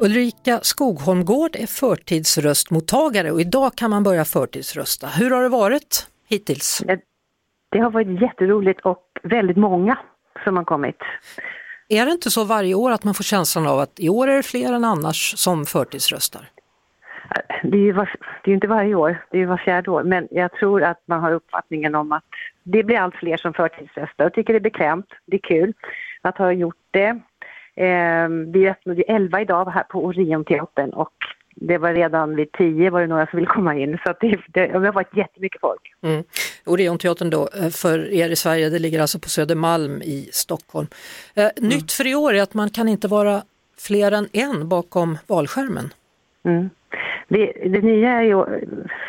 [0.00, 5.06] Ulrika Skogholmgård är förtidsröstmottagare och idag kan man börja förtidsrösta.
[5.06, 6.82] Hur har det varit hittills?
[7.70, 9.98] Det, har varit jätteroligt och väldigt många
[10.44, 10.96] som har kommit.
[11.88, 14.36] Är det inte så varje år att man får känslan av att i år är
[14.36, 16.48] det fler än annars som förtidsröstar?
[17.62, 18.10] Det är ju var,
[18.44, 21.02] det är inte varje år, det är ju var fjärde år, men jag tror att
[21.06, 22.24] man har uppfattningen om att
[22.62, 25.74] det blir allt fler som förtidsröstar och tycker det är bekvämt, det är kul
[26.22, 27.20] att ha gjort det.
[27.78, 31.12] Eh, vi öppnade 11 idag här på Orionteatern och
[31.54, 34.66] det var redan vid 10 var det några som ville komma in så det, det,
[34.66, 35.94] det har varit jättemycket folk.
[36.02, 36.24] Mm.
[36.66, 40.86] Orionteatern då, eh, för er i Sverige, det ligger alltså på Södermalm i Stockholm.
[41.36, 41.68] Eh, mm.
[41.68, 43.42] Nytt för i år är att man kan inte vara
[43.78, 45.90] fler än en bakom valskärmen.
[46.44, 46.70] Mm.
[47.28, 48.44] Det, det, nya är ju,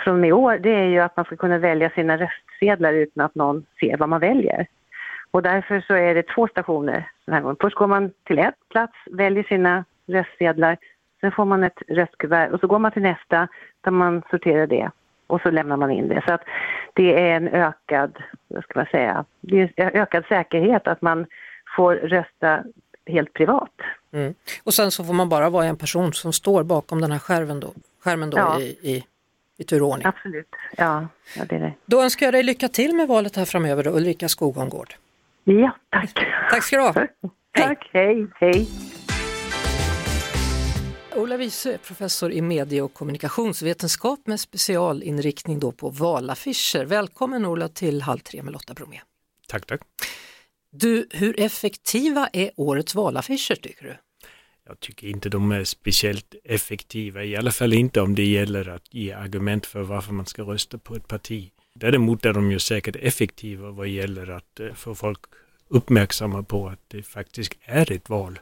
[0.03, 3.35] från i år det är ju att man ska kunna välja sina röstsedlar utan att
[3.35, 4.67] någon ser vad man väljer.
[5.31, 7.57] Och därför så är det två stationer den här gången.
[7.61, 10.77] Först går man till ett plats, väljer sina röstsedlar,
[11.21, 13.47] sen får man ett röstkuvert och så går man till nästa
[13.81, 14.91] där man sorterar det
[15.27, 16.23] och så lämnar man in det.
[16.27, 16.41] Så att
[16.93, 21.25] det är en ökad, vad ska man säga, det är ökad säkerhet att man
[21.75, 22.63] får rösta
[23.05, 23.73] helt privat.
[24.11, 24.33] Mm.
[24.63, 27.59] Och sen så får man bara vara en person som står bakom den här skärmen
[27.59, 28.59] då, skärmen då ja.
[28.59, 29.03] i, i,
[29.57, 30.07] i turordning.
[30.07, 31.73] Absolut, ja, ja det är det.
[31.85, 34.95] Då önskar jag dig lycka till med valet här framöver då, Ulrika Skogongård.
[35.51, 36.13] Ja, tack.
[36.51, 37.07] Tack ska du ha.
[37.53, 38.67] tack, hej, hej.
[41.15, 46.85] Ola Wiesö är professor i medie och kommunikationsvetenskap med specialinriktning då på valaffischer.
[46.85, 48.99] Välkommen Ola till Halv tre med Lotta Bromé.
[49.47, 49.81] Tack, tack.
[50.71, 53.95] Du, hur effektiva är årets valaffischer tycker du?
[54.67, 58.93] Jag tycker inte de är speciellt effektiva, i alla fall inte om det gäller att
[58.93, 61.51] ge argument för varför man ska rösta på ett parti.
[61.79, 65.19] Däremot är de ju säkert effektiva vad gäller att eh, få folk
[65.67, 68.39] uppmärksamma på att det faktiskt är ett val.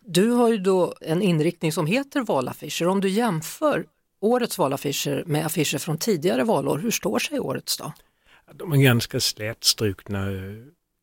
[0.00, 2.86] Du har ju då en inriktning som heter valaffischer.
[2.88, 3.86] Om du jämför
[4.20, 7.92] årets valaffischer med affischer från tidigare valår, hur står sig årets då?
[8.54, 10.26] De är ganska slätstrukna.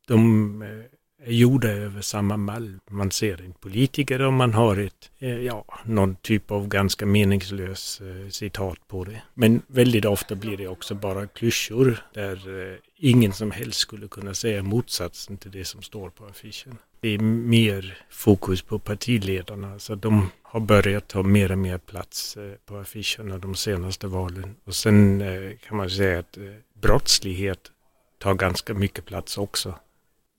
[0.08, 2.80] De eh, är gjorda över samma mall.
[2.90, 8.02] Man ser en politiker och man har ett, eh, ja, någon typ av ganska meningslös
[8.02, 9.22] eh, citat på det.
[9.34, 14.34] Men väldigt ofta blir det också bara klyschor där eh, ingen som helst skulle kunna
[14.34, 16.78] säga motsatsen till det som står på affischen.
[17.00, 22.38] Det är mer fokus på partiledarna, så de har börjat ta mer och mer plats
[22.66, 24.56] på affischerna de senaste valen.
[24.66, 25.24] Och sen
[25.68, 26.38] kan man säga att
[26.82, 27.72] brottslighet
[28.18, 29.76] tar ganska mycket plats också.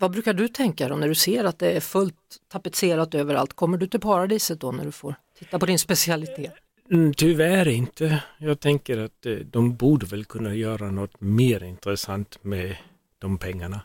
[0.01, 2.15] Vad brukar du tänka då när du ser att det är fullt
[2.49, 3.53] tapetserat överallt?
[3.53, 6.53] Kommer du till paradiset då när du får titta på din specialitet?
[6.91, 8.23] Mm, tyvärr inte.
[8.39, 12.77] Jag tänker att eh, de borde väl kunna göra något mer intressant med
[13.19, 13.81] de pengarna.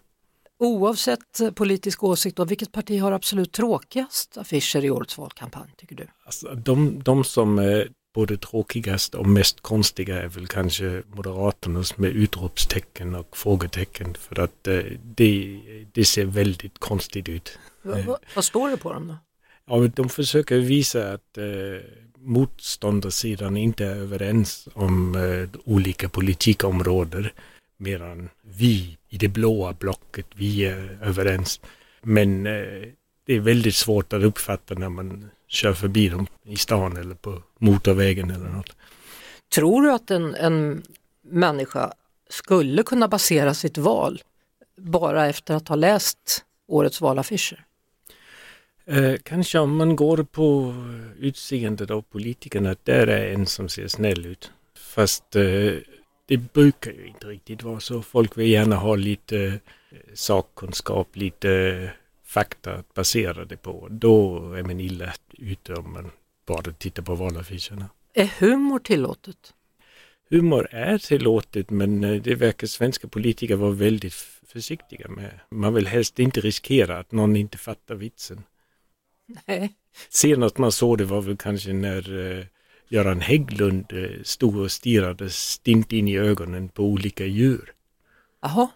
[0.59, 5.95] Oavsett eh, politisk åsikt, då, vilket parti har absolut tråkigast affischer i årets valkampanj tycker
[5.95, 6.07] du?
[6.25, 12.09] Alltså, de, de som eh, både tråkigast och mest konstiga är väl kanske Moderaternas med
[12.09, 15.59] utropstecken och frågetecken för att eh, det,
[15.91, 17.59] det ser väldigt konstigt ut.
[17.81, 19.18] Va, va, vad står det på dem då?
[19.66, 21.44] Ja, de försöker visa att eh,
[22.18, 27.30] motståndarsidan inte är överens om eh, olika politikområden
[27.78, 31.62] medan vi i det blåa blocket, vi är överens.
[32.01, 32.84] Men eh,
[33.25, 37.41] det är väldigt svårt att uppfatta när man kör förbi dem i stan eller på
[37.59, 38.75] motorvägen eller något.
[39.56, 40.84] Tror du att en, en
[41.22, 41.94] människa
[42.29, 44.22] skulle kunna basera sitt val
[44.78, 47.66] bara efter att ha läst årets valaffischer?
[48.85, 50.75] Eh, kanske om man går på
[51.19, 54.51] utseendet av politikerna, där är en som ser snäll ut.
[54.77, 55.74] Fast eh,
[56.25, 58.01] det brukar ju inte riktigt vara så.
[58.01, 59.38] Folk vill gärna ha lite
[59.92, 61.92] eh, sakkunskap, lite
[62.33, 63.88] fakta att basera det på.
[63.91, 66.12] Då är man illa ute om man
[66.45, 67.89] bara tittar på valaffischerna.
[68.13, 69.53] Är humor tillåtet?
[70.30, 74.13] Humor är tillåtet men eh, det verkar svenska politiker vara väldigt
[74.47, 75.39] försiktiga med.
[75.50, 78.44] Man vill helst inte riskera att någon inte fattar vitsen.
[79.45, 79.74] Nej.
[80.09, 82.45] Senast man såg det var väl kanske när uh,
[82.88, 87.74] Göran Hägglund uh, stod och stirrade stint in i ögonen på olika djur.
[88.41, 88.68] Jaha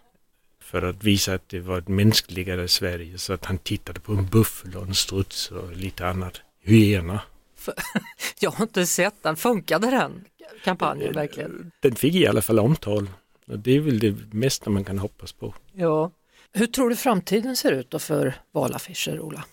[0.70, 3.18] för att visa att det var ett mänskligare Sverige.
[3.18, 6.40] Så att han tittade på en buffel och en struts och lite annat.
[6.62, 7.20] Hyena.
[8.40, 10.24] Jag har inte sett den, funkade den
[10.64, 11.70] kampanjen verkligen?
[11.80, 13.10] Den fick i alla fall omtal.
[13.44, 15.54] Det är väl det mesta man kan hoppas på.
[15.72, 16.10] Ja.
[16.52, 19.44] Hur tror du framtiden ser ut då för valaffischer, Ola?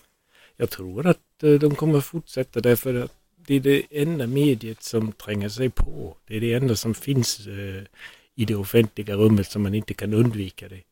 [0.56, 5.12] Jag tror att eh, de kommer fortsätta därför att det är det enda mediet som
[5.12, 6.16] tränger sig på.
[6.26, 7.82] Det är det enda som finns eh,
[8.34, 10.82] i det offentliga rummet som man inte kan undvika det.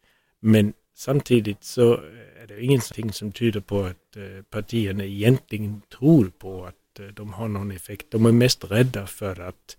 [0.46, 6.30] Men samtidigt så eh, är det ingenting som tyder på att eh, partierna egentligen tror
[6.38, 8.06] på att eh, de har någon effekt.
[8.10, 9.76] De är mest rädda för att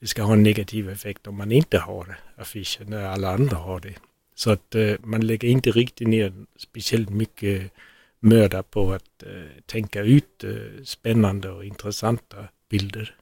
[0.00, 3.80] det ska ha en negativ effekt om man inte har affischer när alla andra har
[3.80, 3.94] det.
[4.34, 7.72] Så att man lägger inte riktigt ner speciellt mycket
[8.20, 9.24] möda på att
[9.66, 10.44] tänka ut
[10.84, 13.16] spännande och intressanta bilder.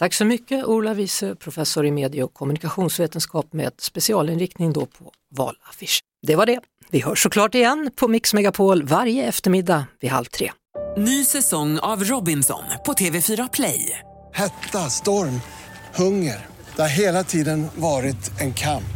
[0.00, 6.00] Tack så mycket Ola Wiese, professor i medie och kommunikationsvetenskap med specialinriktning då på valaffisch.
[6.26, 6.60] Det var det.
[6.90, 10.52] Vi hörs såklart igen på Mix Megapol varje eftermiddag vid halv tre.
[10.96, 13.98] Ny säsong av Robinson på TV4 Play.
[14.34, 15.40] Hetta, storm,
[15.94, 16.46] hunger.
[16.76, 18.92] Det har hela tiden varit en kamp.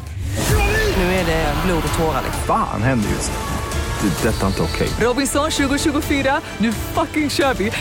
[0.96, 2.22] Nu är det blod och tårar.
[2.46, 4.08] Fan händer just nu.
[4.08, 4.28] Det.
[4.28, 4.88] är Detta är inte okej.
[5.00, 7.72] Robinson 2024, nu fucking kör vi!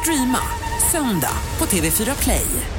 [0.00, 2.77] Streama söndag på TV4 Play.